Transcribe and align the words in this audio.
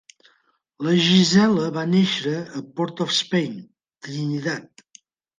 La 0.85 0.93
Gisela 1.07 1.65
va 1.75 1.83
néixer 1.91 2.33
a 2.59 2.61
Port-of-Spain, 2.79 3.59
Trinidad. 4.07 4.83